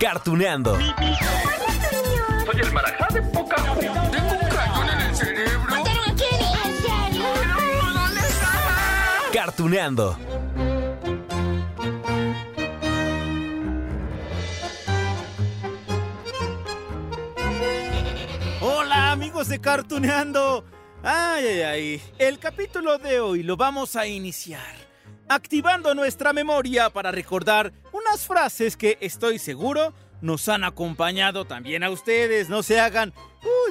[0.00, 0.76] Cartuneando.
[0.76, 5.84] Soy el marajá de poca Tengo un cañón en el cerebro.
[9.32, 10.18] Cartuneando.
[18.60, 20.64] Hola amigos de Cartuneando.
[21.02, 22.02] Ay, ay, ay.
[22.18, 24.84] El capítulo de hoy lo vamos a iniciar
[25.28, 31.90] activando nuestra memoria para recordar unas frases que estoy seguro nos han acompañado también a
[31.90, 32.48] ustedes.
[32.48, 33.12] No se hagan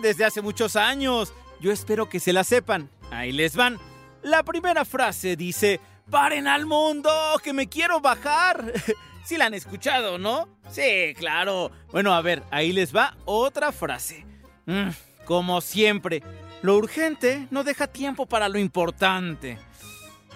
[0.01, 1.33] desde hace muchos años.
[1.59, 2.89] Yo espero que se la sepan.
[3.09, 3.79] Ahí les van.
[4.21, 5.79] La primera frase dice,
[6.11, 7.09] paren al mundo,
[7.43, 8.71] que me quiero bajar.
[9.23, 10.49] Si la han escuchado, ¿no?
[10.69, 11.71] Sí, claro.
[11.93, 14.25] Bueno, a ver, ahí les va otra frase.
[14.65, 14.89] Mm,
[15.23, 16.21] como siempre,
[16.61, 19.57] lo urgente no deja tiempo para lo importante.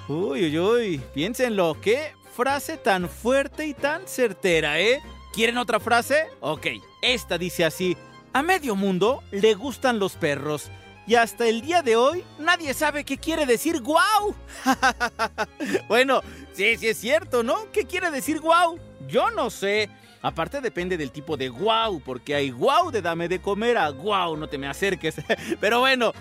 [0.10, 5.02] Uy, uy, uy, piénsenlo, qué frase tan fuerte y tan certera, ¿eh?
[5.34, 6.28] ¿Quieren otra frase?
[6.40, 6.68] Ok,
[7.02, 7.98] esta dice así,
[8.32, 10.72] a medio mundo le gustan los perros.
[11.08, 14.34] Y hasta el día de hoy nadie sabe qué quiere decir guau.
[15.90, 16.22] bueno,
[16.54, 17.70] sí, sí es cierto, ¿no?
[17.74, 18.80] ¿Qué quiere decir guau?
[19.10, 19.90] Yo no sé.
[20.22, 24.38] Aparte depende del tipo de guau, porque hay guau de dame de comer a guau,
[24.38, 25.16] no te me acerques.
[25.60, 26.14] Pero bueno,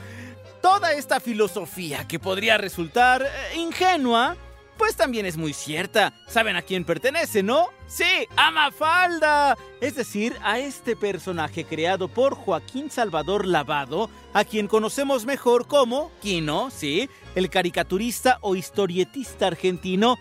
[0.67, 4.37] Toda esta filosofía que podría resultar eh, ingenua,
[4.77, 6.13] pues también es muy cierta.
[6.27, 7.69] ¿Saben a quién pertenece, no?
[7.87, 9.57] Sí, a.
[9.81, 16.11] Es decir, a este personaje creado por Joaquín Salvador Lavado, a quien conocemos mejor como
[16.21, 20.19] Kino, sí, el caricaturista o historietista argentino.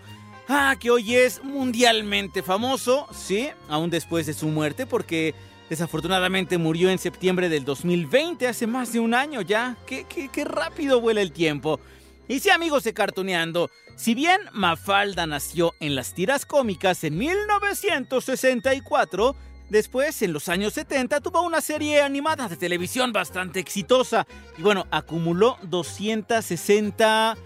[0.48, 5.34] Ah, que hoy es mundialmente famoso, sí, aún después de su muerte, porque
[5.68, 9.76] Desafortunadamente murió en septiembre del 2020, hace más de un año ya.
[9.86, 11.80] Qué, qué, rápido vuela el tiempo.
[12.28, 19.34] Y sí, amigos de Cartoneando, si bien Mafalda nació en las tiras cómicas en 1964,
[19.68, 24.24] después, en los años 70, tuvo una serie animada de televisión bastante exitosa.
[24.58, 27.36] Y bueno, acumuló 260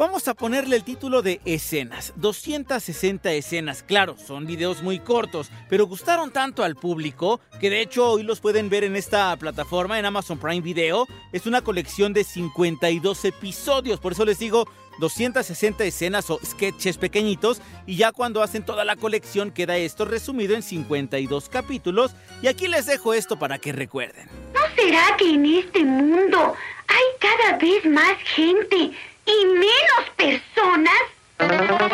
[0.00, 2.14] Vamos a ponerle el título de escenas.
[2.16, 8.12] 260 escenas, claro, son videos muy cortos, pero gustaron tanto al público que de hecho
[8.12, 11.06] hoy los pueden ver en esta plataforma, en Amazon Prime Video.
[11.32, 14.66] Es una colección de 52 episodios, por eso les digo
[15.00, 20.54] 260 escenas o sketches pequeñitos y ya cuando hacen toda la colección queda esto resumido
[20.54, 24.30] en 52 capítulos y aquí les dejo esto para que recuerden.
[24.54, 26.54] ¿No será que en este mundo
[26.86, 28.92] hay cada vez más gente
[29.30, 31.00] y menos personas?
[31.38, 31.90] No hagas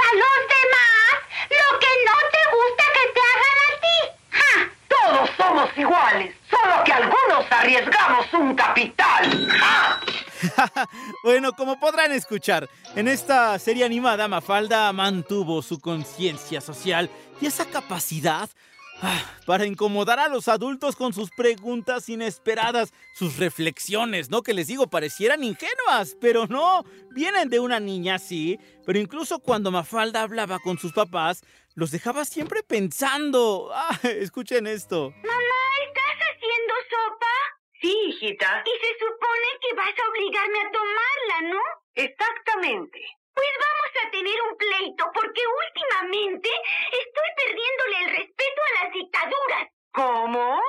[0.00, 1.14] a los demás
[1.50, 3.98] lo que no te gusta que te hagan a ti.
[4.30, 4.52] ¡Ja!
[4.88, 9.48] Todos somos iguales, solo que algunos arriesgamos un capital.
[9.60, 10.00] ¡Ja!
[11.24, 17.66] bueno, como podrán escuchar, en esta serie animada Mafalda mantuvo su conciencia social y esa
[17.66, 18.48] capacidad
[19.46, 24.42] para incomodar a los adultos con sus preguntas inesperadas, sus reflexiones, ¿no?
[24.42, 29.70] Que les digo, parecieran ingenuas, pero no, vienen de una niña, sí, pero incluso cuando
[29.70, 31.42] Mafalda hablaba con sus papás,
[31.74, 33.70] los dejaba siempre pensando.
[33.72, 35.10] Ah, escuchen esto.
[35.10, 37.26] Mamá, ¿estás haciendo sopa?
[37.80, 38.64] Sí, hijita.
[38.64, 41.60] Y se supone que vas a obligarme a tomarla, ¿no?
[41.94, 43.00] Exactamente.
[43.36, 46.48] Pues vamos a tener un pleito porque últimamente
[47.04, 49.68] estoy perdiéndole el respeto a las dictaduras.
[49.92, 50.60] ¿Cómo?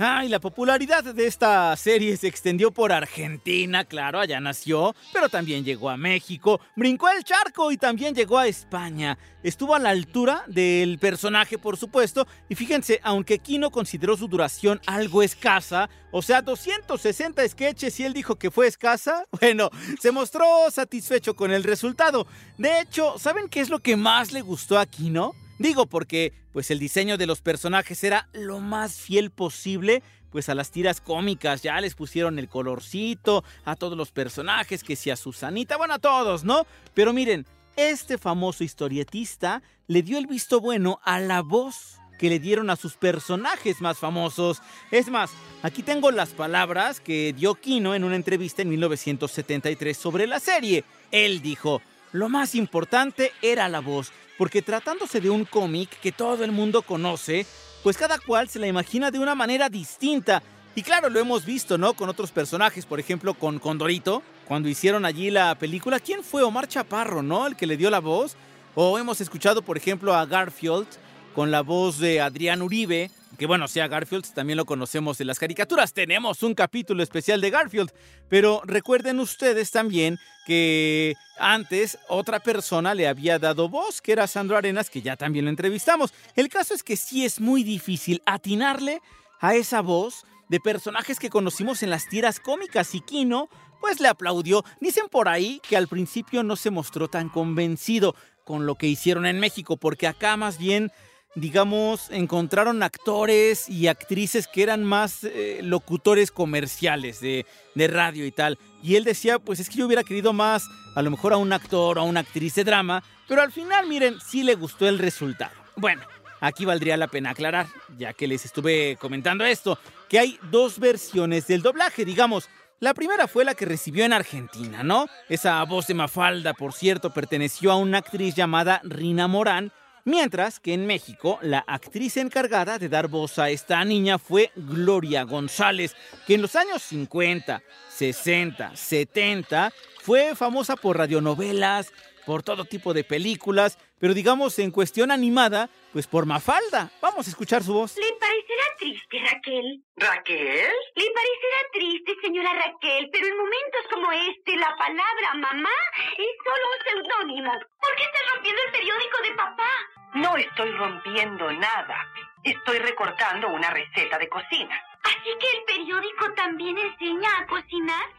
[0.00, 5.28] Ah, y la popularidad de esta serie se extendió por Argentina, claro, allá nació, pero
[5.28, 9.18] también llegó a México, brincó el charco y también llegó a España.
[9.42, 14.80] Estuvo a la altura del personaje, por supuesto, y fíjense, aunque Kino consideró su duración
[14.86, 19.68] algo escasa, o sea, 260 sketches y él dijo que fue escasa, bueno,
[20.00, 22.28] se mostró satisfecho con el resultado.
[22.56, 25.34] De hecho, ¿saben qué es lo que más le gustó a Kino?
[25.58, 30.54] Digo porque pues el diseño de los personajes era lo más fiel posible pues a
[30.54, 35.16] las tiras cómicas, ya les pusieron el colorcito a todos los personajes, que si a
[35.16, 36.66] Susanita, bueno, a todos, ¿no?
[36.92, 37.46] Pero miren,
[37.76, 42.76] este famoso historietista le dio el visto bueno a la voz que le dieron a
[42.76, 44.60] sus personajes más famosos.
[44.90, 45.30] Es más,
[45.62, 50.84] aquí tengo las palabras que dio Kino en una entrevista en 1973 sobre la serie.
[51.12, 51.80] Él dijo,
[52.12, 56.80] lo más importante era la voz, porque tratándose de un cómic que todo el mundo
[56.82, 57.44] conoce,
[57.82, 60.42] pues cada cual se la imagina de una manera distinta.
[60.74, 61.94] Y claro, lo hemos visto, ¿no?
[61.94, 65.98] Con otros personajes, por ejemplo, con Condorito, cuando hicieron allí la película.
[65.98, 67.48] ¿Quién fue Omar Chaparro, no?
[67.48, 68.36] El que le dio la voz.
[68.76, 70.86] O hemos escuchado, por ejemplo, a Garfield
[71.34, 75.38] con la voz de Adrián Uribe, que bueno, sea Garfield, también lo conocemos de las
[75.38, 75.92] caricaturas.
[75.92, 77.92] Tenemos un capítulo especial de Garfield,
[78.28, 84.56] pero recuerden ustedes también que antes otra persona le había dado voz, que era Sandro
[84.56, 86.12] Arenas, que ya también lo entrevistamos.
[86.34, 89.00] El caso es que sí es muy difícil atinarle
[89.40, 93.48] a esa voz de personajes que conocimos en las tiras cómicas y Kino
[93.80, 94.64] pues le aplaudió.
[94.80, 98.14] Dicen por ahí que al principio no se mostró tan convencido
[98.44, 100.90] con lo que hicieron en México, porque acá más bien
[101.34, 108.32] digamos, encontraron actores y actrices que eran más eh, locutores comerciales de, de, radio y
[108.32, 108.58] tal.
[108.82, 110.64] Y él decía, pues es que yo hubiera querido más,
[110.94, 113.86] a lo mejor a un actor o a una actriz de drama, pero al final,
[113.86, 115.52] miren, sí le gustó el resultado.
[115.76, 116.02] Bueno,
[116.40, 117.66] aquí valdría la pena aclarar,
[117.96, 119.78] ya que les estuve comentando esto,
[120.08, 122.48] que hay dos versiones del doblaje, digamos.
[122.80, 125.08] La primera fue la que recibió en Argentina, ¿no?
[125.28, 129.72] Esa voz de Mafalda, por cierto, perteneció a una actriz llamada Rina Morán,
[130.08, 135.24] Mientras que en México, la actriz encargada de dar voz a esta niña fue Gloria
[135.24, 135.94] González,
[136.26, 139.70] que en los años 50, 60, 70
[140.00, 141.92] fue famosa por radionovelas,
[142.28, 146.90] por todo tipo de películas, pero digamos en cuestión animada, pues por Mafalda.
[147.00, 147.96] Vamos a escuchar su voz.
[147.96, 149.82] ¿Le parecerá triste, Raquel?
[149.96, 150.70] ¿Raquel?
[150.94, 155.76] Le parecerá triste, señora Raquel, pero en momentos como este, la palabra mamá
[156.18, 157.50] es solo un seudónimo.
[157.80, 159.70] ¿Por qué está rompiendo el periódico de papá?
[160.12, 162.12] No estoy rompiendo nada.
[162.44, 164.78] Estoy recortando una receta de cocina.
[165.02, 168.17] ¿Así que el periódico también enseña a cocinar?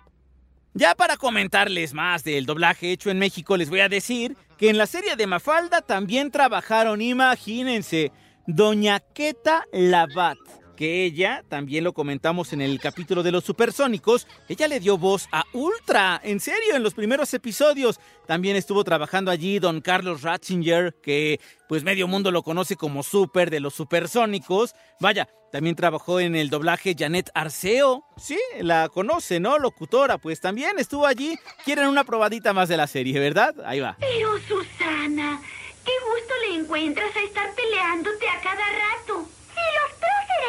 [0.79, 4.77] Ya para comentarles más del doblaje hecho en México, les voy a decir que en
[4.77, 8.13] la serie de Mafalda también trabajaron, imagínense,
[8.47, 10.37] Doña Queta Labat
[10.79, 15.27] que ella, también lo comentamos en el capítulo de los supersónicos, ella le dio voz
[15.33, 17.99] a Ultra, en serio, en los primeros episodios.
[18.25, 23.49] También estuvo trabajando allí don Carlos Ratzinger, que pues medio mundo lo conoce como Super
[23.49, 24.73] de los supersónicos.
[25.01, 28.05] Vaya, también trabajó en el doblaje Janet Arceo.
[28.15, 29.59] Sí, la conoce, ¿no?
[29.59, 31.37] Locutora, pues también estuvo allí.
[31.65, 33.53] Quieren una probadita más de la serie, ¿verdad?
[33.65, 33.97] Ahí va.
[33.99, 35.41] Pero Susana,
[35.83, 39.27] qué gusto le encuentras a estar peleándote a cada rato.
[39.49, 39.88] Si los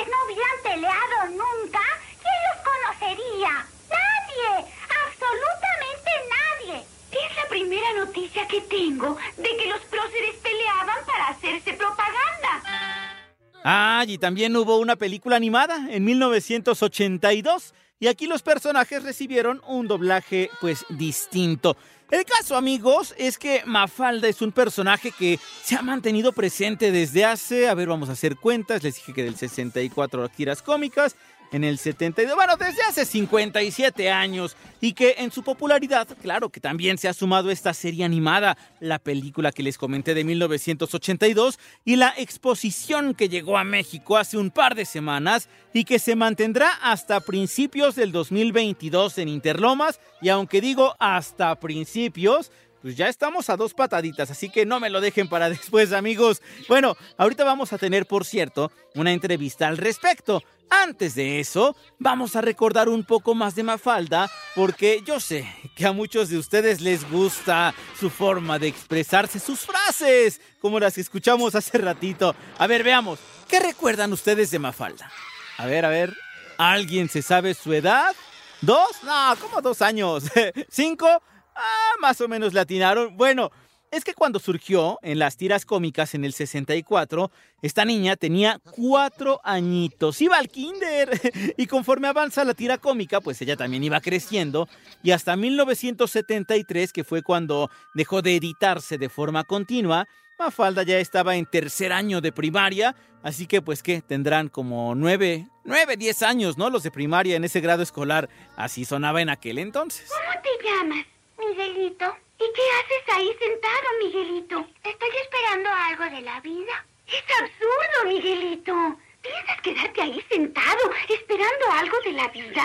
[0.08, 1.81] no hubieran peleado nunca,
[2.20, 3.67] ¿quién los conocería?
[3.88, 4.67] Nadie,
[5.05, 6.85] absolutamente nadie.
[7.11, 13.20] Es la primera noticia que tengo de que los próceres peleaban para hacerse propaganda.
[13.64, 19.87] Ah, y también hubo una película animada en 1982 y aquí los personajes recibieron un
[19.87, 21.76] doblaje pues distinto.
[22.11, 27.25] El caso, amigos, es que Mafalda es un personaje que se ha mantenido presente desde
[27.25, 31.15] hace, a ver, vamos a hacer cuentas, les dije que del 64 tiras cómicas,
[31.52, 36.61] en el 72, bueno, desde hace 57 años, y que en su popularidad, claro que
[36.61, 41.97] también se ha sumado esta serie animada, la película que les comenté de 1982, y
[41.97, 46.70] la exposición que llegó a México hace un par de semanas y que se mantendrá
[46.82, 52.51] hasta principios del 2022 en Interlomas, y aunque digo hasta principios,
[52.82, 56.43] pues ya estamos a dos pataditas, así que no me lo dejen para después, amigos.
[56.69, 60.43] Bueno, ahorita vamos a tener, por cierto, una entrevista al respecto.
[60.70, 65.84] Antes de eso, vamos a recordar un poco más de Mafalda, porque yo sé que
[65.84, 71.00] a muchos de ustedes les gusta su forma de expresarse, sus frases, como las que
[71.00, 72.36] escuchamos hace ratito.
[72.56, 75.10] A ver, veamos, ¿qué recuerdan ustedes de Mafalda?
[75.58, 76.17] A ver, a ver,
[76.56, 78.15] ¿alguien se sabe su edad?
[78.60, 79.03] ¿Dos?
[79.03, 80.24] No, como dos años.
[80.70, 81.08] ¿Cinco?
[81.56, 83.17] Ah, más o menos latinaron.
[83.17, 83.50] Bueno,
[83.91, 87.31] es que cuando surgió en las tiras cómicas en el 64,
[87.63, 91.11] esta niña tenía cuatro añitos, iba al kinder
[91.56, 94.69] y conforme avanza la tira cómica, pues ella también iba creciendo
[95.03, 100.06] y hasta 1973, que fue cuando dejó de editarse de forma continua,
[100.39, 105.49] Mafalda ya estaba en tercer año de primaria, así que pues que tendrán como nueve,
[105.65, 106.70] nueve, diez años, ¿no?
[106.70, 110.09] Los de primaria en ese grado escolar, así sonaba en aquel entonces.
[110.09, 111.06] ¿Cómo te llamas?
[111.39, 112.30] Miguelito.
[112.41, 114.67] ¿Y qué haces ahí sentado, Miguelito?
[114.82, 116.87] Estoy esperando algo de la vida.
[117.06, 118.73] Es absurdo, Miguelito.
[119.20, 122.65] ¿Piensas quedarte ahí sentado esperando algo de la vida?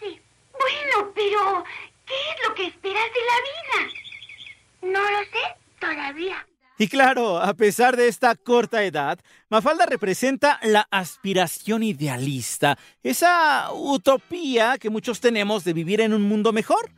[0.00, 0.18] Sí.
[0.52, 1.64] Bueno, pero
[2.06, 4.94] ¿qué es lo que esperas de la vida?
[4.94, 6.46] No lo sé todavía.
[6.78, 9.18] Y claro, a pesar de esta corta edad,
[9.50, 16.54] Mafalda representa la aspiración idealista, esa utopía que muchos tenemos de vivir en un mundo
[16.54, 16.90] mejor.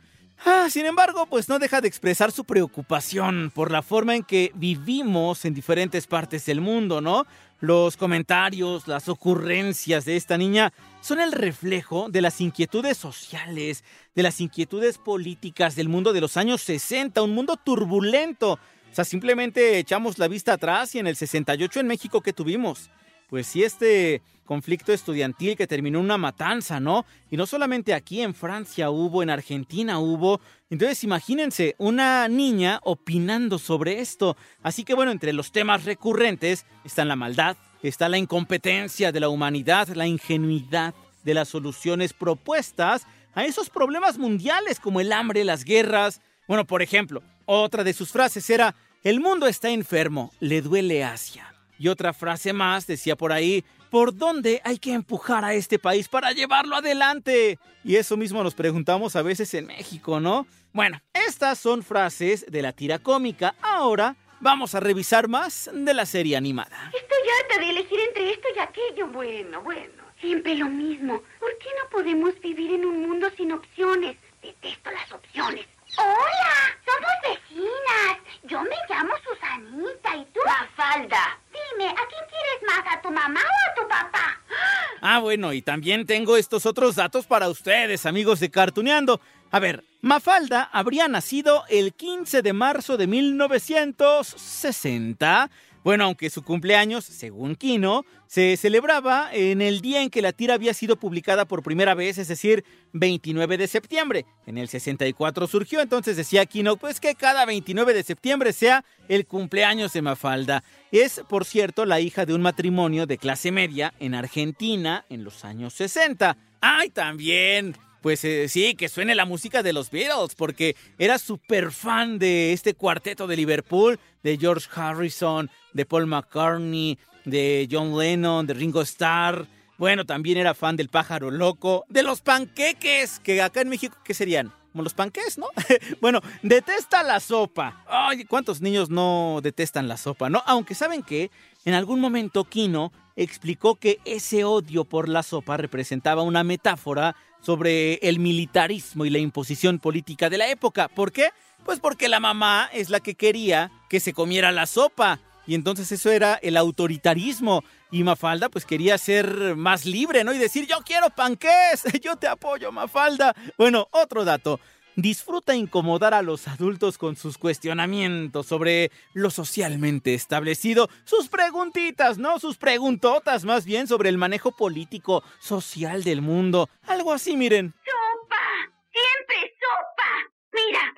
[0.45, 4.51] Ah, sin embargo, pues no deja de expresar su preocupación por la forma en que
[4.55, 7.25] vivimos en diferentes partes del mundo, ¿no?
[7.59, 13.85] Los comentarios, las ocurrencias de esta niña son el reflejo de las inquietudes sociales,
[14.15, 18.53] de las inquietudes políticas del mundo de los años 60, un mundo turbulento.
[18.53, 22.89] O sea, simplemente echamos la vista atrás y en el 68 en México que tuvimos
[23.33, 27.05] pues sí, este conflicto estudiantil que terminó en una matanza, ¿no?
[27.31, 30.41] Y no solamente aquí, en Francia hubo, en Argentina hubo.
[30.69, 34.35] Entonces imagínense, una niña opinando sobre esto.
[34.61, 39.29] Así que bueno, entre los temas recurrentes están la maldad, está la incompetencia de la
[39.29, 45.63] humanidad, la ingenuidad de las soluciones propuestas a esos problemas mundiales como el hambre, las
[45.63, 46.21] guerras.
[46.47, 51.53] Bueno, por ejemplo, otra de sus frases era, el mundo está enfermo, le duele Asia.
[51.79, 56.07] Y otra frase más decía por ahí, ¿por dónde hay que empujar a este país
[56.07, 57.59] para llevarlo adelante?
[57.83, 60.47] Y eso mismo nos preguntamos a veces en México, ¿no?
[60.71, 63.53] Bueno, estas son frases de la tira cómica.
[63.61, 66.91] Ahora vamos a revisar más de la serie animada.
[66.91, 69.07] Estoy harta de elegir entre esto y aquello.
[69.09, 70.01] Bueno, bueno.
[70.19, 71.21] Siempre lo mismo.
[71.39, 74.17] ¿Por qué no podemos vivir en un mundo sin opciones?
[74.41, 75.67] Detesto las opciones.
[75.97, 78.17] Hola, somos vecinas.
[78.43, 80.39] Yo me llamo Susanita y tú.
[80.45, 81.39] La falda.
[81.51, 84.39] Dime, ¿a quién quieres más, a tu mamá o a tu papá?
[85.05, 89.19] Ah, bueno, y también tengo estos otros datos para ustedes, amigos de Cartuneando.
[89.51, 95.49] A ver, Mafalda habría nacido el 15 de marzo de 1960
[95.83, 100.53] bueno, aunque su cumpleaños, según Kino, se celebraba en el día en que la tira
[100.53, 102.63] había sido publicada por primera vez, es decir,
[102.93, 104.25] 29 de septiembre.
[104.45, 109.25] En el 64 surgió, entonces decía Kino, pues que cada 29 de septiembre sea el
[109.25, 110.63] cumpleaños de Mafalda.
[110.91, 115.43] Es, por cierto, la hija de un matrimonio de clase media en Argentina en los
[115.43, 116.37] años 60.
[116.61, 117.75] ¡Ay, también!
[118.03, 122.51] Pues eh, sí, que suene la música de los Beatles, porque era súper fan de
[122.51, 128.81] este cuarteto de Liverpool, de George Harrison, de Paul McCartney, de John Lennon, de Ringo
[128.81, 129.47] Starr.
[129.77, 134.13] Bueno, también era fan del pájaro loco, de los panqueques, que acá en México, ¿qué
[134.13, 134.51] serían?
[134.73, 135.47] Como los panqués, ¿no?
[136.01, 137.85] bueno, detesta la sopa.
[137.87, 140.43] Ay, ¿cuántos niños no detestan la sopa, no?
[140.45, 141.31] Aunque saben que
[141.63, 147.95] en algún momento Kino explicó que ese odio por la sopa representaba una metáfora sobre
[147.95, 150.87] el militarismo y la imposición política de la época.
[150.87, 151.29] ¿Por qué?
[151.65, 155.19] Pues porque la mamá es la que quería que se comiera la sopa.
[155.45, 157.63] Y entonces eso era el autoritarismo.
[157.91, 160.33] Y Mafalda pues quería ser más libre, ¿no?
[160.33, 163.35] Y decir, yo quiero panqués, yo te apoyo, Mafalda.
[163.57, 164.59] Bueno, otro dato
[164.95, 172.39] disfruta incomodar a los adultos con sus cuestionamientos sobre lo socialmente establecido, sus preguntitas, ¿no?
[172.39, 176.69] Sus preguntotas más bien sobre el manejo político, social del mundo.
[176.87, 177.73] Algo así, miren.
[177.85, 178.73] ¡Sopa!
[178.91, 180.33] ¡Siempre sopa!
[180.53, 180.93] Mira,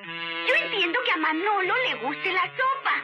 [0.48, 2.96] yo entiendo que a Manolo le guste la sopa,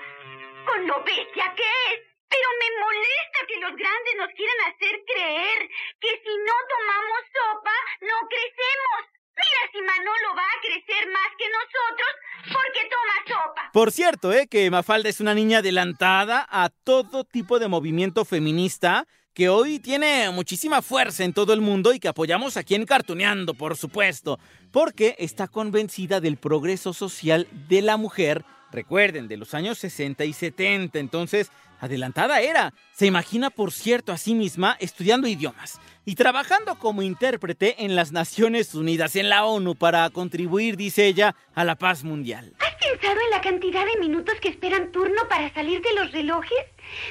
[0.65, 2.11] con lo bestia que es.
[2.31, 5.69] Pero me molesta que los grandes nos quieran hacer creer
[5.99, 7.75] que si no tomamos sopa,
[8.07, 9.20] no crecemos.
[9.41, 12.11] Mira si Manolo va a crecer más que nosotros
[12.53, 13.71] porque toma sopa.
[13.73, 14.47] Por cierto, ¿eh?
[14.47, 20.29] que Mafalda es una niña adelantada a todo tipo de movimiento feminista que hoy tiene
[20.31, 24.39] muchísima fuerza en todo el mundo y que apoyamos aquí en Cartuneando, por supuesto,
[24.71, 30.33] porque está convencida del progreso social de la mujer, recuerden, de los años 60 y
[30.33, 31.51] 70, entonces
[31.81, 32.73] adelantada era.
[32.93, 38.11] Se imagina, por cierto, a sí misma estudiando idiomas y trabajando como intérprete en las
[38.11, 42.53] Naciones Unidas, en la ONU, para contribuir, dice ella, a la paz mundial.
[42.59, 46.65] ¿Has pensado en la cantidad de minutos que esperan turno para salir de los relojes?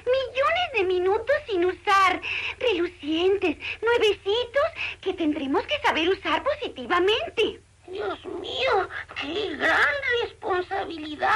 [0.05, 2.21] Millones de minutos sin usar.
[2.59, 4.65] Relucientes, nuevecitos,
[5.01, 7.61] que tendremos que saber usar positivamente.
[7.91, 8.89] Dios mío,
[9.21, 11.31] qué gran responsabilidad.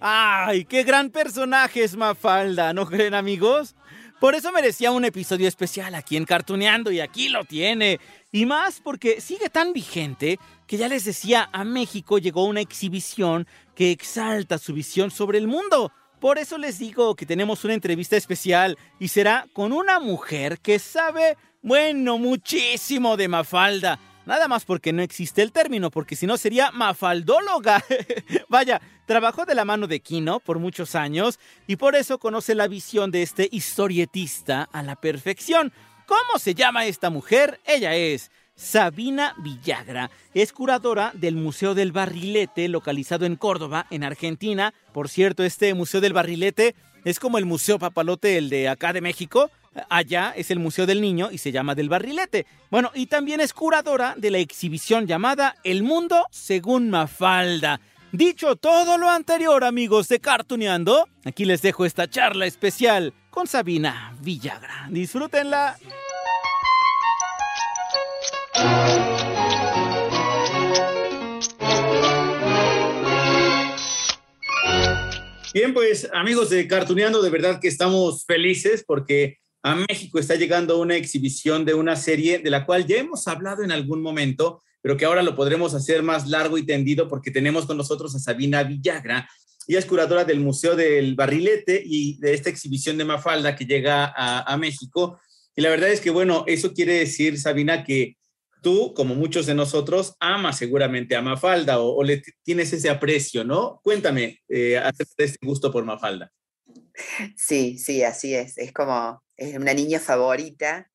[0.00, 2.72] ¡Ay, qué gran personaje es Mafalda!
[2.72, 3.74] ¿No creen, amigos?
[4.20, 8.00] Por eso merecía un episodio especial aquí en Cartuneando y aquí lo tiene.
[8.32, 13.46] Y más porque sigue tan vigente que ya les decía, a México llegó una exhibición
[13.74, 15.92] que exalta su visión sobre el mundo.
[16.20, 20.78] Por eso les digo que tenemos una entrevista especial y será con una mujer que
[20.78, 23.98] sabe, bueno, muchísimo de Mafalda.
[24.26, 27.84] Nada más porque no existe el término, porque si no sería mafaldóloga.
[28.48, 32.68] Vaya, trabajó de la mano de Kino por muchos años y por eso conoce la
[32.68, 35.72] visión de este historietista a la perfección.
[36.06, 37.60] ¿Cómo se llama esta mujer?
[37.66, 40.10] Ella es Sabina Villagra.
[40.32, 44.72] Es curadora del Museo del Barrilete, localizado en Córdoba, en Argentina.
[44.92, 49.00] Por cierto, este Museo del Barrilete es como el Museo Papalote, el de acá de
[49.00, 49.50] México.
[49.88, 52.46] Allá es el Museo del Niño y se llama del Barrilete.
[52.70, 57.80] Bueno, y también es curadora de la exhibición llamada El Mundo según Mafalda.
[58.12, 64.16] Dicho todo lo anterior, amigos de Cartuneando, aquí les dejo esta charla especial con Sabina
[64.20, 64.86] Villagra.
[64.88, 65.76] Disfrútenla.
[75.52, 80.78] Bien, pues amigos de Cartuneando, de verdad que estamos felices porque a México está llegando
[80.78, 84.98] una exhibición de una serie de la cual ya hemos hablado en algún momento, pero
[84.98, 88.62] que ahora lo podremos hacer más largo y tendido porque tenemos con nosotros a Sabina
[88.62, 89.26] Villagra.
[89.66, 94.12] Ella es curadora del Museo del Barrilete y de esta exhibición de Mafalda que llega
[94.14, 95.18] a, México.
[95.56, 98.18] Y la verdad es que, bueno, eso quiere decir, Sabina, que
[98.60, 103.80] tú, como muchos de nosotros, amas seguramente a Mafalda o, le tienes ese aprecio, ¿no?
[103.82, 104.78] Cuéntame eh,
[105.18, 106.30] este gusto por Mafalda.
[107.36, 108.58] Sí, sí, así es.
[108.58, 110.90] Es como, es una niña favorita.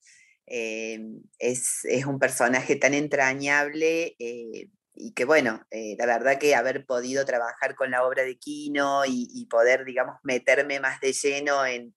[0.48, 1.00] eh,
[1.40, 6.86] es, es un personaje tan entrañable eh, y que, bueno, eh, la verdad que haber
[6.86, 11.66] podido trabajar con la obra de Quino y, y poder, digamos, meterme más de lleno
[11.66, 11.94] en,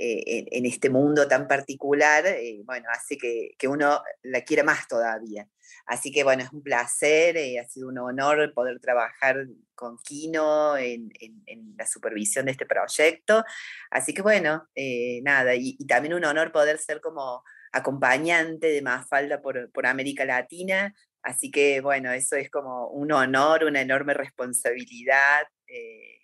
[0.00, 4.62] eh, en, en este mundo tan particular, eh, bueno, hace que, que uno la quiera
[4.64, 5.46] más todavía.
[5.86, 10.76] Así que bueno, es un placer, eh, ha sido un honor poder trabajar con Kino
[10.76, 13.44] en, en- en la supervisión de este proyecto.
[13.90, 17.42] Así que bueno, eh, nada, y, y también un honor poder ser como
[17.72, 20.94] acompañante de Mafalda por, por América Latina.
[21.22, 26.19] Así que bueno, eso es como un honor, una enorme responsabilidad eh,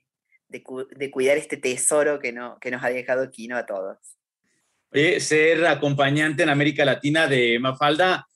[0.49, 3.99] de, cu- de cuidar este tesoro que, no, que nos ha dejado Kino a todos.
[4.93, 8.27] Oye, ser acompañante en América Latina de Mafalda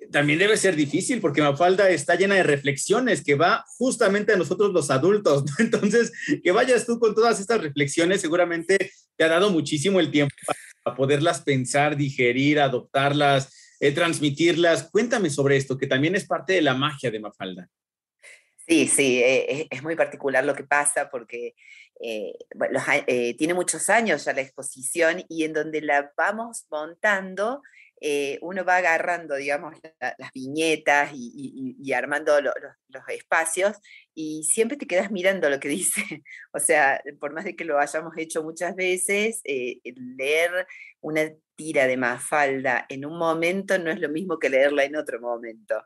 [0.00, 4.36] eh, también debe ser difícil porque Mafalda está llena de reflexiones que va justamente a
[4.36, 5.44] nosotros los adultos.
[5.58, 6.12] Entonces,
[6.42, 10.34] que vayas tú con todas estas reflexiones seguramente te ha dado muchísimo el tiempo
[10.82, 14.90] para poderlas pensar, digerir, adoptarlas, eh, transmitirlas.
[14.90, 17.68] Cuéntame sobre esto, que también es parte de la magia de Mafalda.
[18.70, 21.56] Sí, sí, eh, es, muy particular lo que pasa porque
[22.00, 22.32] eh,
[23.08, 27.62] eh, tiene muchos años ya la exposición y en donde la vamos montando,
[28.42, 33.76] uno va agarrando, digamos, la- las viñetas y, armando lo- los- los espacios
[34.14, 35.68] y siempre te quedas mirando lo que
[36.08, 36.22] dice.
[36.52, 39.42] O sea, por más de que lo hayamos hecho muchas veces,
[40.16, 40.66] leer
[41.00, 41.22] una
[41.56, 45.82] tira de Mafalda en un momento no es lo mismo que leerla en otro momento.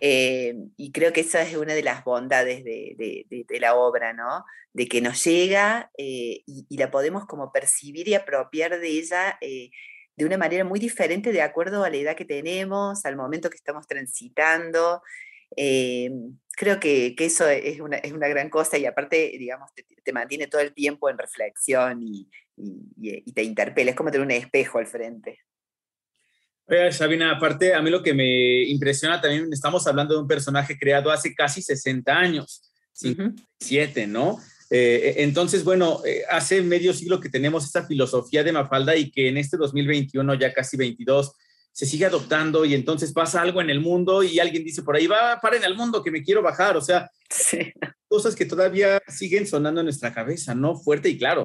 [0.00, 3.26] Eh, y creo que esa es una de las bondades de,
[3.60, 4.44] la obra, ¿no?
[4.72, 9.70] De que nos llega eh, y, la podemos como percibir y apropiar de ella eh,
[10.16, 13.56] de una manera muy diferente de acuerdo a la edad que tenemos, al momento que
[13.56, 15.02] estamos transitando.
[15.56, 20.60] Creo que, eso es una, es una gran cosa y aparte, digamos, te, mantiene todo
[20.60, 22.28] el tiempo en reflexión y
[23.34, 23.90] te interpela.
[23.90, 25.40] Es como tener un espejo al frente.
[26.66, 30.78] Oye, Sabina, aparte, a mí lo que me impresiona también, estamos hablando de un personaje
[30.78, 34.38] creado hace casi 60 años, 57, ¿no?
[34.70, 39.28] Eh, entonces, bueno, eh, hace medio siglo que tenemos esta filosofía de Mafalda y que
[39.28, 41.32] en este 2021, ya casi 22,
[41.70, 45.06] se sigue adoptando y entonces pasa algo en el mundo y alguien dice por ahí,
[45.06, 46.76] va, paren al mundo que me quiero bajar.
[46.76, 47.10] O sea,
[48.08, 50.76] cosas que todavía siguen sonando en nuestra cabeza, ¿no?
[50.76, 51.44] Fuerte y claro.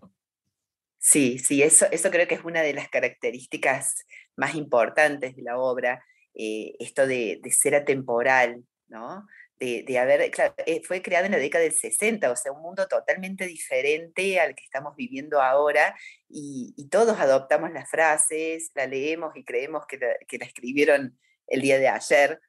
[0.99, 4.05] Sí, sí, eso, eso creo que es una de las características
[4.39, 9.27] más importantes de la obra, eh, esto de, ser atemporal, ¿no?
[9.59, 12.87] De, haber, claro, eh, fue creada en la década del 60, o sea, un mundo
[12.87, 15.97] totalmente diferente al que estamos viviendo ahora,
[16.29, 21.61] y, todos adoptamos las frases, la leemos y creemos que la, que la escribieron el
[21.61, 22.39] día de ayer,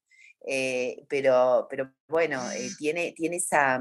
[0.46, 2.40] eh, pero, pero bueno,
[2.78, 3.80] tiene, tiene esa,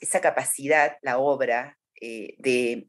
[0.00, 2.88] esa capacidad, la obra, de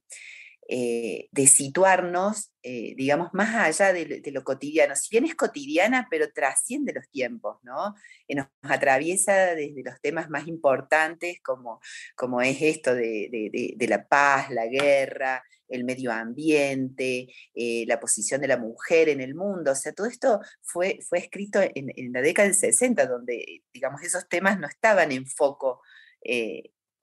[0.71, 4.95] eh, de situarnos, eh, digamos, más allá de, lo- cotidiano.
[4.95, 7.95] Si bien es cotidiana, pero trasciende los tiempos, ¿no?
[8.27, 11.81] Eh, nos atraviesa desde los temas más importantes, como,
[12.15, 13.29] como es esto de,
[13.75, 19.33] de- la paz, la guerra, el medio ambiente, la posición de la mujer en el
[19.33, 19.71] mundo.
[19.71, 24.27] O sea, todo esto fue, fue escrito en, la década del 60, donde, digamos, esos
[24.29, 25.81] temas no estaban en foco.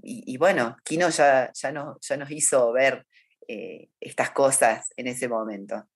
[0.03, 3.05] y, bueno, Kino ya, ya, no, ya nos hizo ver
[3.49, 5.87] eh, estas cosas en ese momento.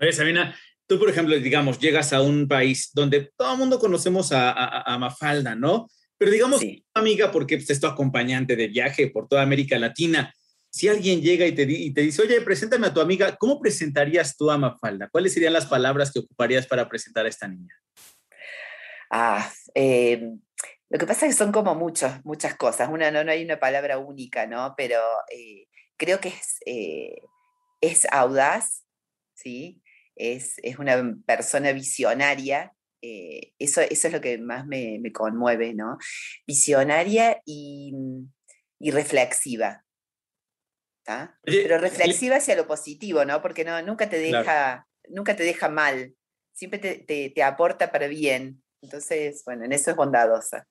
[0.00, 4.32] Oye, Sabina, tú, por ejemplo, digamos, llegas a un país donde todo el mundo conocemos
[4.32, 5.88] a, a- a Mafalda, ¿no?
[6.18, 6.62] Pero digamos,
[6.94, 10.32] amiga, porque pues, es tu acompañante de viaje por toda América Latina.
[10.70, 14.36] si alguien llega y te, y te dice, oye, preséntame a tu amiga, ¿cómo presentarías
[14.36, 15.08] tú a Mafalda?
[15.08, 17.74] ¿Cuáles serían las palabras que ocuparías para presentar a esta niña?
[19.10, 20.30] Ah, eh,
[20.90, 22.88] lo que pasa es que son como muchas, muchas cosas.
[22.88, 24.74] Una, no, no hay una palabra única, ¿no?
[24.76, 24.98] Pero
[25.32, 27.22] eh, creo que es, eh,
[27.80, 28.84] es audaz,
[29.34, 29.82] ¿sí?
[30.16, 32.72] Es, es, una persona visionaria.
[33.00, 35.98] eso, eso es lo que más me, me conmueve, ¿no?
[36.46, 37.92] Visionaria y,
[38.78, 39.84] y reflexiva.
[41.42, 43.42] Pero reflexiva hacia lo positivo, ¿no?
[43.42, 46.14] Porque no, nunca, te deja, nunca te deja mal,
[46.52, 48.62] siempre te, te, aporta para bien.
[48.80, 50.66] Entonces, bueno, en eso es bondadosa.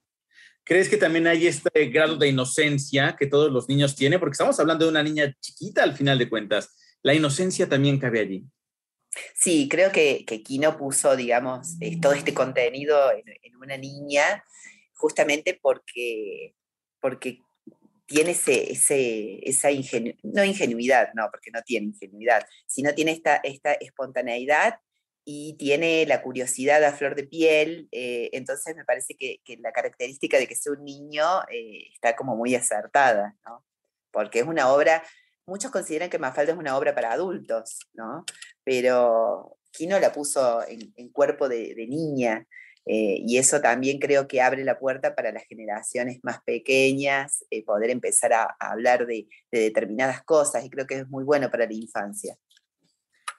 [0.65, 4.19] ¿Crees que también hay este grado de inocencia que todos los niños tienen?
[4.19, 6.76] Porque estamos hablando de una niña chiquita al final de cuentas.
[7.02, 8.45] La inocencia también cabe allí.
[9.36, 14.43] Sí, creo que, que Kino puso, digamos, eh, todo este contenido en, en, una niña
[14.93, 16.56] justamente porque,
[16.99, 17.39] porque
[18.06, 23.38] tiene ese, ese, esa ingenuidad, no ingenuidad, no, porque no tiene ingenuidad, sino tiene esta,
[23.38, 24.76] esta espontaneidad
[25.25, 30.38] y tiene la curiosidad a flor de piel, eh, entonces me parece que, la característica
[30.38, 33.65] de que sea un niño eh, está como muy acertada, ¿no?
[34.12, 35.03] Porque es una obra,
[35.45, 38.25] muchos consideran que Mafalda es una obra para adultos, ¿no?
[38.63, 42.45] Pero Kino la puso en, cuerpo de, niña,
[42.86, 47.63] eh, y eso también creo que abre la puerta para las generaciones más pequeñas, eh,
[47.63, 51.73] poder empezar a, hablar de, determinadas cosas, y creo que es muy bueno para la
[51.73, 52.38] infancia.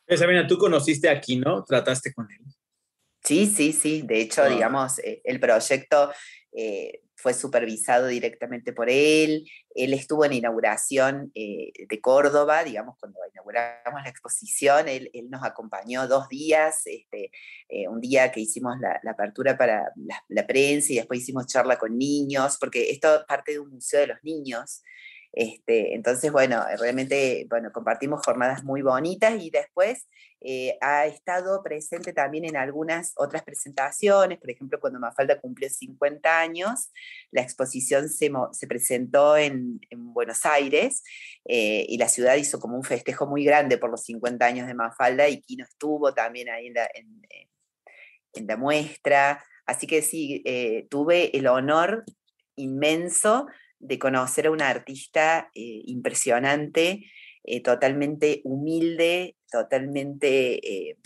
[0.08, 1.64] Sabina, tú conociste aquí, ¿no?
[1.64, 2.40] ¿Trataste con él?
[3.24, 4.02] Sí, sí, sí.
[4.02, 4.48] De hecho, ah.
[4.48, 6.12] digamos, eh, el proyecto
[6.52, 9.48] eh, fue supervisado directamente por él.
[9.74, 15.30] Él estuvo en la inauguración eh, de Córdoba, digamos, cuando inauguramos la exposición, él, él
[15.30, 17.30] nos acompañó dos días, este,
[17.88, 21.78] un día que hicimos la, la apertura para la, la, prensa y después hicimos charla
[21.78, 24.82] con niños, porque esto parte de un museo de los niños.
[25.36, 30.06] Este, entonces, bueno, realmente, bueno, compartimos jornadas muy bonitas y después
[30.40, 36.38] eh, ha estado presente también en algunas otras presentaciones, por ejemplo, cuando Mafalda cumplió 50
[36.38, 36.92] años,
[37.32, 41.02] la exposición se, se presentó en, en, Buenos Aires
[41.46, 44.74] eh, y la ciudad hizo como un festejo muy grande por los 50 años de
[44.74, 47.22] Mafalda y Kino estuvo también ahí en la, en,
[48.34, 49.44] en la muestra.
[49.66, 52.04] Así que sí, eh, tuve el honor
[52.56, 53.48] inmenso
[53.84, 57.04] de conocer a una artista eh, impresionante,
[57.44, 60.96] eh, totalmente humilde, totalmente eh,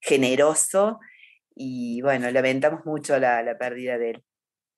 [0.00, 0.98] generoso
[1.54, 4.22] y bueno, lamentamos mucho la, la, pérdida de él,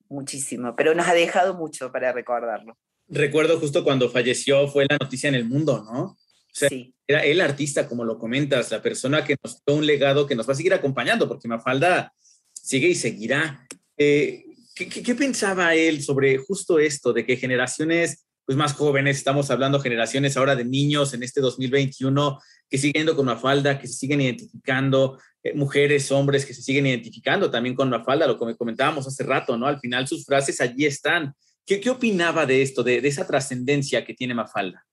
[0.07, 2.77] muchísimo, pero nos ha dejado mucho para recordarlo.
[3.07, 6.01] Recuerdo justo cuando falleció, fue la noticia en el mundo, ¿no?
[6.03, 6.17] O
[6.51, 6.93] sea, sí.
[7.07, 10.47] era el artista, como lo comentas, la persona que nos dio un legado que nos
[10.47, 12.13] va a seguir acompañando, porque Mafalda
[12.53, 13.67] sigue y seguirá.
[13.97, 14.45] Eh,
[14.87, 20.37] ¿Qué, pensaba él sobre justo esto, de que generaciones pues, más jóvenes, estamos hablando generaciones
[20.37, 22.39] ahora de niños en este 2021
[22.69, 27.51] que siguen con Mafalda, que se siguen identificando, eh, mujeres, hombres que se siguen identificando
[27.51, 29.67] también con Mafalda, lo que comentábamos hace rato, ¿no?
[29.67, 31.33] Al final sus frases allí están.
[31.65, 34.87] ¿Qué, opinaba de esto, de, esa trascendencia que tiene Mafalda?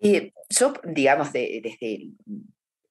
[0.00, 2.10] Yo, digamos, de, desde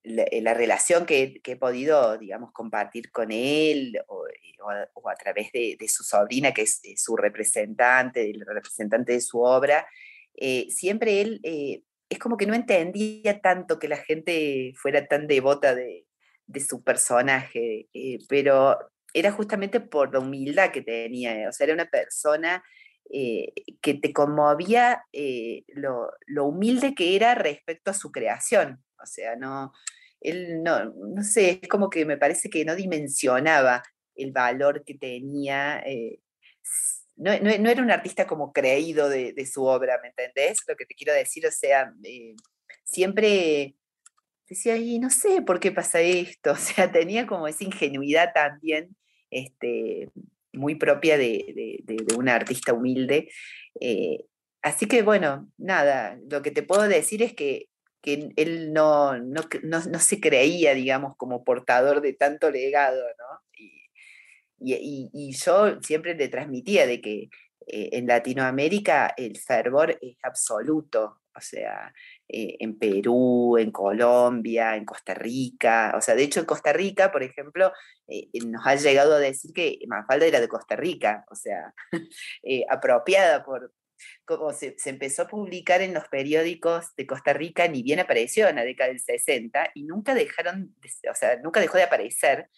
[0.06, 4.26] la, la relación que, que, he podido, digamos, compartir con él o,
[4.63, 9.13] o, a, o a, través de, de, su sobrina, que es su representante, el representante
[9.13, 9.88] de su obra,
[10.36, 15.28] eh, siempre él eh, es como que no entendía tanto que la gente fuera tan
[15.28, 16.06] devota de,
[16.48, 18.78] de su personaje, eh, pero
[19.13, 22.63] era justamente por la humildad que tenía, o sea, era una persona
[23.12, 28.84] eh, que te conmovía eh, lo, lo, humilde que era respecto a su creación.
[29.02, 29.72] O sea, no,
[30.30, 33.84] él no, no sé, es como que me parece que no dimensionaba
[34.16, 35.80] el valor que tenía.
[35.86, 36.20] Eh,
[37.16, 40.60] no, no, no, era un artista como creído de, su obra, ¿me entendés?
[40.68, 42.36] Lo que te quiero decir, o sea, eh,
[42.84, 43.76] siempre
[44.48, 48.96] decía, y no sé por qué pasa esto, o sea, tenía como esa ingenuidad también,
[49.30, 50.10] este,
[50.54, 53.30] muy propia de, de, de una artista humilde.
[53.80, 54.26] Eh,
[54.62, 57.70] así que bueno, nada, lo que te puedo decir es que,
[58.06, 63.41] que él no, no, no, no, se creía, digamos, como portador de tanto legado, ¿no?
[63.58, 63.89] Y,
[64.74, 67.30] y, y yo siempre le transmitía de que
[67.68, 71.91] eh, en Latinoamérica el fervor es absoluto, o sea,
[72.28, 75.94] eh, en Perú, en Colombia, en Costa Rica.
[75.98, 77.72] O sea, de hecho en Costa Rica, por ejemplo,
[78.08, 81.74] eh, nos ha llegado a decir que Mafalda era de Costa Rica, o sea,
[82.70, 83.74] apropiada por...
[84.25, 88.47] Como se, se, empezó a publicar en los periódicos de Costa Rica, ni bien apareció
[88.47, 92.49] en la década del 60 y nunca dejaron, de, o sea, nunca dejó de aparecer.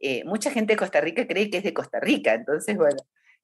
[0.00, 2.98] Eh, mucha gente de Costa Rica cree que es de Costa Rica, entonces, bueno,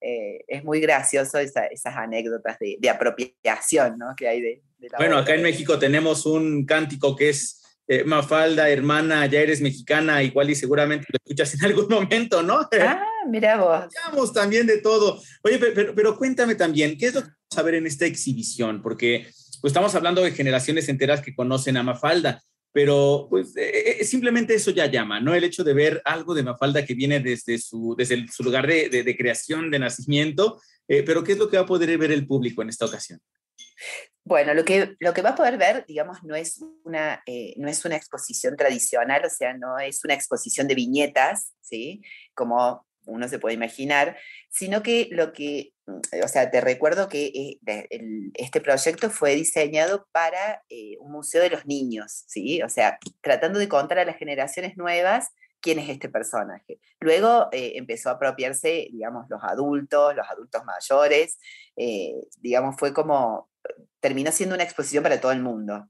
[0.06, 4.14] eh, es muy gracioso esas anécdotas de, apropiación ¿no?
[4.14, 8.68] que hay de, la Bueno, acá en México tenemos un cántico que es eh, Mafalda,
[8.70, 12.68] hermana, ya eres mexicana, igual y seguramente lo escuchas en algún momento, ¿no?
[12.80, 13.84] Ah, mira vos.
[13.84, 15.20] Escuchamos también de todo.
[15.42, 18.82] Oye, pero, pero, cuéntame también, ¿qué es lo que vamos a ver en esta exhibición?
[18.82, 19.26] Porque
[19.60, 22.42] pues, estamos hablando de generaciones enteras que conocen a Mafalda,
[22.74, 25.32] pero pues eh, eh, simplemente eso ya llama, ¿no?
[25.32, 28.88] El hecho de ver algo de Mafalda que viene desde su, desde su lugar de,
[28.90, 32.26] de, creación, de nacimiento, eh, pero ¿qué es lo que va a poder ver el
[32.26, 33.20] público en esta ocasión?
[34.24, 37.22] Bueno, lo que, lo que va a poder ver, digamos, no es, una,
[37.56, 42.02] no es una exposición tradicional, o sea, no es una exposición de viñetas, ¿sí?
[42.34, 44.16] Como uno se puede imaginar,
[44.50, 47.58] sino que lo que, mm, o sea, te recuerdo que eh,
[48.34, 52.62] este proyecto fue diseñado para eh, un museo de los niños, ¿sí?
[52.62, 55.28] O sea, tratando de contar a las generaciones nuevas
[55.60, 56.78] quién es este personaje.
[57.00, 61.38] Luego eh, empezó a apropiarse, digamos, los adultos, los adultos mayores,
[62.38, 63.48] digamos, fue como,
[64.04, 65.88] terminó siendo una exposición para todo el mundo,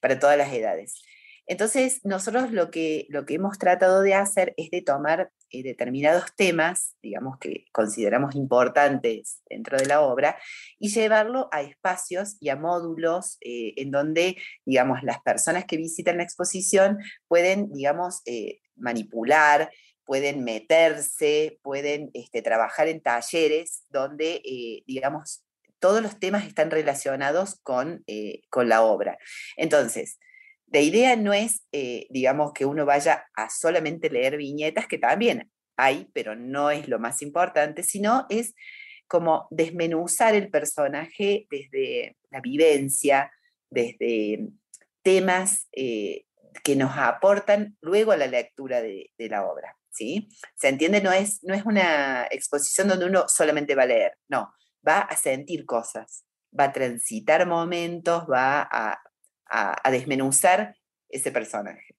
[0.00, 1.02] para todas las edades.
[1.48, 6.36] Entonces, nosotros lo que, lo que hemos tratado de hacer es de tomar eh, determinados
[6.36, 10.38] temas, digamos, que consideramos importantes dentro de la obra,
[10.78, 16.18] y llevarlo a espacios y a módulos eh, en donde, digamos, las personas que visitan
[16.18, 19.72] la exposición pueden, digamos, eh, manipular,
[20.04, 24.40] pueden meterse, pueden este, trabajar en talleres donde,
[24.86, 25.42] digamos,
[25.82, 28.04] todos los temas están relacionados con,
[28.48, 29.18] con la obra.
[29.56, 30.18] Entonces,
[30.72, 35.50] la idea no es, eh, digamos, que uno vaya a solamente leer viñetas, que también
[35.76, 38.54] hay, pero no es lo más importante, sino es
[39.06, 43.30] como desmenuzar el personaje desde la vivencia,
[43.68, 44.48] desde
[45.02, 46.24] temas eh,
[46.64, 49.76] que nos aportan luego a la lectura de, la obra.
[49.90, 50.30] ¿sí?
[50.54, 51.02] ¿Se entiende?
[51.02, 54.54] No es, no es una exposición donde uno solamente va a leer, no,
[54.86, 56.24] va a sentir cosas,
[56.58, 59.00] va a transitar momentos, va a
[59.52, 60.74] a, desmenuzar
[61.08, 61.94] ese personaje.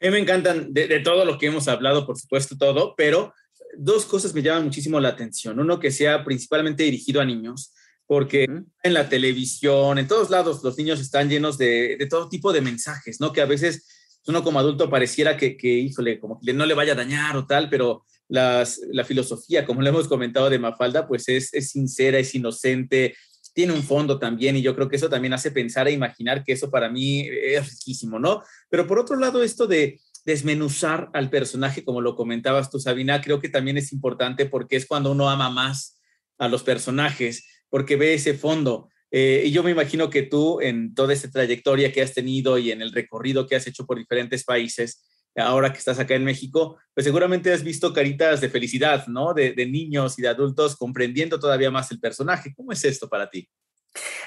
[0.00, 3.32] A mí me encantan de, de, todo lo que hemos hablado, por supuesto, todo, pero
[3.76, 5.58] dos cosas me llaman muchísimo la atención.
[5.58, 7.74] Uno, que sea principalmente dirigido a niños,
[8.06, 8.44] porque
[8.82, 12.60] en la televisión, en todos lados, los niños están llenos de, de, todo tipo de
[12.60, 13.32] mensajes, ¿no?
[13.32, 16.92] Que a veces uno como adulto pareciera que, que híjole, como que no le vaya
[16.92, 21.28] a dañar o tal, pero las, la filosofía, como le hemos comentado de Mafalda, pues
[21.28, 23.14] es, es sincera, es inocente,
[23.52, 26.52] tiene un fondo también y yo creo que eso también hace pensar e imaginar que
[26.52, 28.42] eso para mí es riquísimo, ¿no?
[28.68, 33.40] Pero por otro lado, esto de desmenuzar al personaje, como lo comentabas tú, Sabina, creo
[33.40, 35.98] que también es importante porque es cuando uno ama más
[36.38, 38.88] a los personajes, porque ve ese fondo.
[39.10, 42.70] Eh, y yo me imagino que tú, en toda esta trayectoria que has tenido y
[42.70, 45.02] en el recorrido que has hecho por diferentes países,
[45.36, 49.32] ahora que estás acá en México, pues seguramente has visto caritas de felicidad, ¿no?
[49.32, 52.52] De, niños y de adultos comprendiendo todavía más el personaje.
[52.56, 53.48] ¿Cómo es esto para ti?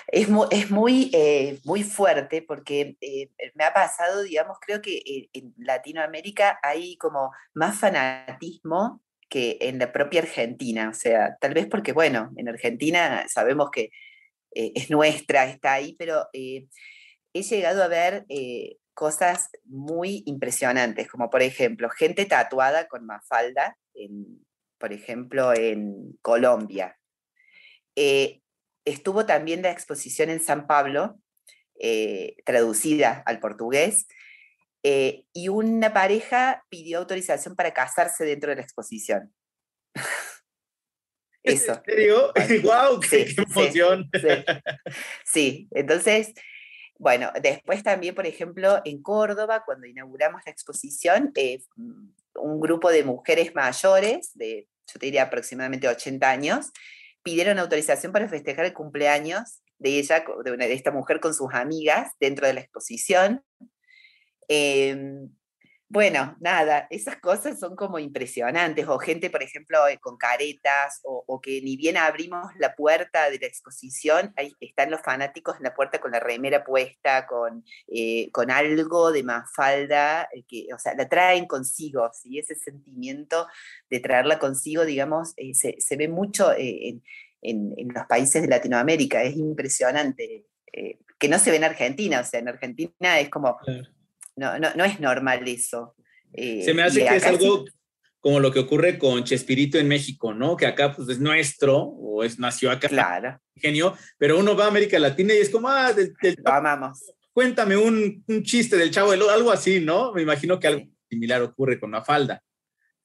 [0.07, 4.97] Es muy, es muy, eh, muy fuerte porque eh, me ha pasado, digamos, creo que
[4.97, 10.89] eh, en Latinoamérica hay como más fanatismo que en la propia Argentina.
[10.89, 13.89] O sea, tal vez porque, bueno, en Argentina sabemos que
[14.55, 18.25] es nuestra, está ahí, pero he llegado a ver
[18.93, 24.45] cosas muy impresionantes, como por ejemplo, gente tatuada con mafalda, en,
[24.77, 26.97] por ejemplo, en Colombia.
[27.95, 28.41] Eh,
[28.86, 31.19] estuvo también la exposición en San Pablo,
[31.79, 34.08] eh, traducida al portugués,
[34.84, 39.34] eh, y una pareja pidió autorización para casarse dentro de la exposición.
[41.43, 41.73] Eso.
[41.73, 42.34] ¿En serio?
[42.63, 42.99] ¡Wow!
[43.10, 44.10] ¡Qué, emoción!
[45.25, 46.34] sí, entonces
[46.97, 51.63] bueno, después también, por ejemplo, en Córdoba, cuando inauguramos la exposición, eh,
[52.36, 56.71] un grupo de mujeres mayores, de yo te diría aproximadamente 80 años,
[57.23, 62.47] pidieron autorización para festejar el cumpleaños de ella, de, esta mujer con sus amigas dentro
[62.47, 63.43] de la exposición.
[64.47, 65.29] Em,
[65.93, 71.39] bueno, nada, esas cosas son como impresionantes, o gente, por ejemplo, eh, con caretas, o,
[71.39, 75.75] que ni bien abrimos la puerta de la exposición, ahí están los fanáticos en la
[75.75, 80.95] puerta con la remera puesta, con, eh, con algo de mafalda, eh, que, o sea,
[80.95, 82.39] la traen consigo, ¿sí?
[82.39, 83.45] ese sentimiento
[83.88, 87.03] de traerla consigo, digamos, se, ve mucho en,
[87.93, 90.47] los países de Latinoamérica, es impresionante,
[91.19, 93.60] que no se ve en Argentina, o sea, en Argentina es como...
[94.36, 95.96] No, no, no es normal eso.
[96.34, 97.65] Eh, se me hace que es algo
[98.19, 100.56] como lo que ocurre con Chespirito en México, ¿no?
[100.56, 102.88] Que acá pues es nuestro, o es, nació acá.
[102.88, 103.38] Claro.
[103.56, 106.13] Genio, pero uno va a América Latina y es como, ah, del,
[106.46, 107.04] amamos.
[107.34, 110.13] Cuéntame un, un, chiste del chavo, algo así, ¿no?
[110.13, 112.41] Me imagino que algo similar ocurre con la falda.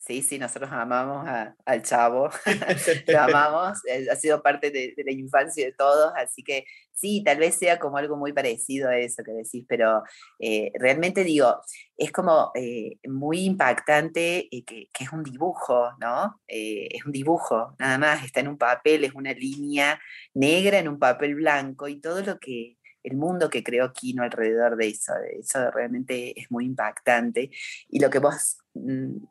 [0.09, 1.29] Sí, sí, nosotros amamos
[1.67, 2.31] al chavo,
[3.09, 7.57] lo amamos, ha sido parte de, la infancia de todos, así que sí, tal vez
[7.57, 10.03] sea como algo muy parecido a eso que decís, pero
[10.39, 11.61] eh, realmente digo,
[11.95, 16.41] es como eh, muy impactante eh, que, es un dibujo, ¿no?
[16.47, 20.01] es un dibujo, nada más, está en un papel, es una línea
[20.33, 24.77] negra en un papel blanco y todo lo que el mundo que creó Kino alrededor
[24.77, 25.13] de eso.
[25.39, 27.51] Eso realmente es muy impactante.
[27.89, 28.59] Y lo que vos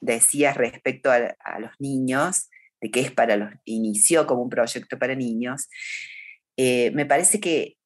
[0.02, 2.50] decías respecto a, los niños,
[2.82, 5.68] de que es para los, inició como un proyecto para niños,
[6.58, 7.78] eh, me parece que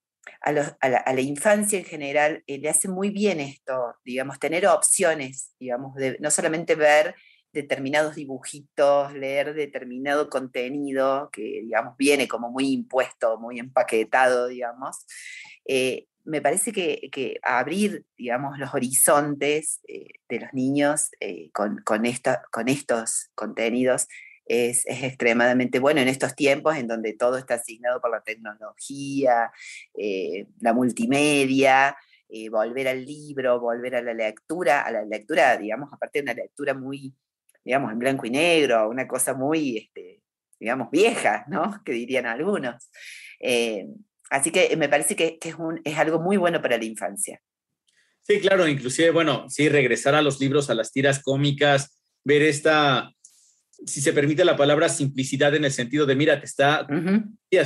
[0.41, 5.95] a, la, infancia en general eh, le hace muy bien esto, digamos, tener opciones, digamos,
[5.95, 7.15] de no solamente ver
[7.53, 15.05] determinados dibujitos, leer determinado contenido que, digamos, viene como muy impuesto, muy empaquetado, digamos,
[15.65, 22.03] eh, me parece que, abrir, digamos, los horizontes eh, de los niños eh, con, con,
[22.51, 24.07] con, estos contenidos
[24.45, 29.51] es, extremadamente bueno en estos tiempos en donde todo está asignado por la tecnología,
[30.59, 31.95] la multimedia,
[32.49, 36.73] volver al libro, volver a la lectura, a la lectura, digamos, aparte de una lectura
[36.73, 37.13] muy,
[37.63, 40.21] digamos, en blanco y negro, una cosa muy, este,
[40.61, 41.81] digamos, vieja, ¿no?
[41.83, 42.89] Que dirían algunos.
[44.31, 47.41] Así que me parece que, es, un, es algo muy bueno para la infancia.
[48.21, 53.11] Sí, claro, inclusive, bueno, sí, regresar a los libros, a las tiras cómicas, ver esta,
[53.85, 56.87] si se permite la palabra, simplicidad en el sentido de, mira, te está,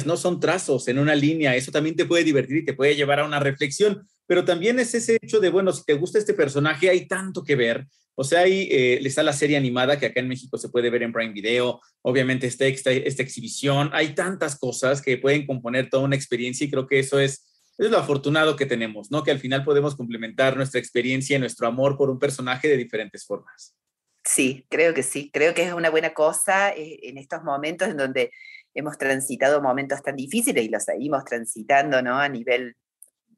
[0.06, 3.19] no son trazos en una línea, eso también te puede divertir y te puede llevar
[3.19, 6.89] a una reflexión, pero también es ese hecho de, bueno, si te gusta este personaje,
[6.89, 10.28] hay tanto que ver, o sea, ahí eh, está la serie animada que acá en
[10.28, 15.17] México se puede ver en Prime Video, obviamente esta, esta exhibición, hay tantas cosas que
[15.17, 19.12] pueden componer toda una experiencia y creo que eso es, es lo afortunado que tenemos,
[19.12, 19.23] ¿no?
[19.23, 23.25] Que al final podemos complementar nuestra experiencia y nuestro amor por un personaje de diferentes
[23.25, 23.75] formas.
[24.23, 27.97] Sí, creo que sí, creo que es una buena cosa eh, en estos momentos en
[27.97, 28.32] donde
[28.73, 32.19] hemos transitado momentos tan difíciles y los seguimos transitando, ¿no?
[32.19, 32.75] A nivel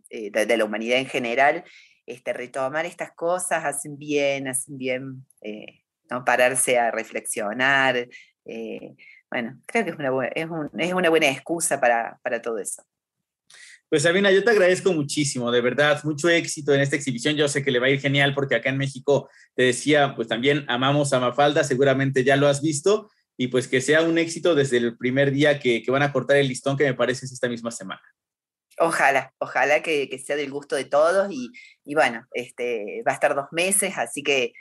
[0.09, 1.65] eh, de, la humanidad en general,
[2.07, 6.23] este, retomar estas cosas hacen bien, hacen bien eh, ¿no?
[6.23, 8.07] pararse a reflexionar.
[8.45, 8.95] Eh,
[9.29, 10.27] bueno, creo que es una,
[10.83, 12.81] es, una buena excusa para, para todo eso.
[13.89, 17.35] Pues Sabina, yo te agradezco muchísimo, de verdad, mucho éxito en esta exhibición.
[17.35, 20.27] Yo sé que le va a ir genial porque acá en México, te decía, pues
[20.27, 24.55] también amamos a Mafalda, seguramente ya lo has visto, y pues que sea un éxito
[24.55, 27.31] desde el primer día que, que van a cortar el listón que me parece es
[27.31, 28.01] esta misma semana.
[28.79, 31.51] Ojalá, ojalá que, sea del gusto de todos y,
[31.95, 34.53] bueno, este, va a estar dos meses, así que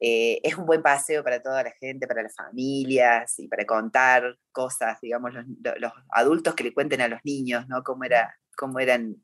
[0.00, 4.36] eh, es un buen paseo para toda la gente, para las familias y para contar
[4.52, 7.82] cosas, digamos, los, adultos que le cuenten a los niños, ¿no?
[7.82, 9.16] Cómo, era, cómo eran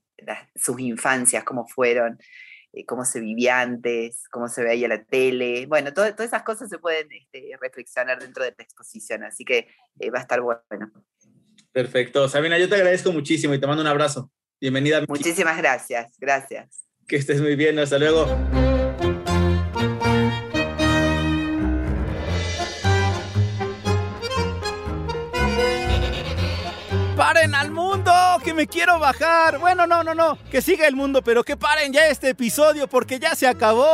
[0.54, 2.18] sus infancias, cómo fueron,
[2.72, 5.66] eh, cómo se vivía antes, cómo se veía la tele.
[5.66, 9.68] Bueno, todas esas cosas se pueden este, reflexionar dentro de la exposición, así que
[10.00, 10.92] eh, va a estar bueno.
[11.72, 12.28] Perfecto.
[12.28, 14.30] Sabina, yo te agradezco muchísimo y te mando un abrazo.
[14.61, 15.02] Bienvenida.
[15.08, 16.12] Muchísimas gracias.
[16.18, 16.85] Gracias.
[17.08, 17.78] Que estés muy bien.
[17.78, 18.26] Hasta luego.
[27.16, 27.70] ¡Paren al
[28.43, 29.61] ¡Que me quiero bajar!
[29.61, 30.37] Bueno, no, no, no.
[30.51, 33.87] Que siga el mundo, pero que paren ya este episodio porque ya se acabó.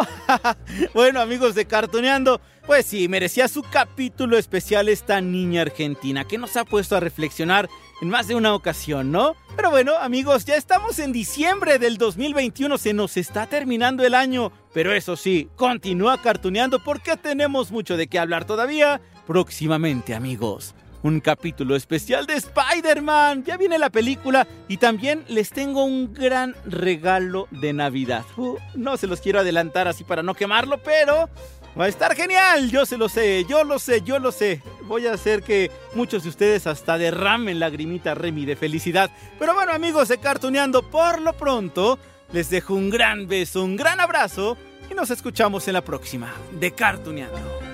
[0.95, 2.41] bueno, amigos de Cartoneando.
[2.67, 7.69] Pues sí, merecía su capítulo especial esta niña argentina que nos ha puesto a reflexionar
[8.01, 9.37] en más de una ocasión, ¿no?
[9.55, 14.53] Pero bueno, amigos, ya estamos en diciembre del 2021, se nos está terminando el año,
[14.73, 20.75] pero eso sí, continúa cartuneando porque tenemos mucho de qué hablar todavía próximamente, amigos.
[21.03, 23.45] Un capítulo especial de Spider-Man.
[23.45, 28.25] Ya viene la película y también les tengo un gran regalo de Navidad.
[28.37, 31.29] Uh, no se los quiero adelantar así para no quemarlo, pero
[31.79, 34.63] Va a estar genial, yo se lo sé, yo lo sé, yo lo sé.
[34.87, 39.11] Voy a hacer que muchos de ustedes hasta derramen lagrimita Remy de felicidad.
[39.39, 41.99] Pero bueno amigos de Cartuneando, por lo pronto
[42.33, 44.57] les dejo un gran beso, un gran abrazo
[44.91, 47.68] y nos escuchamos en la próxima de Cartuneando.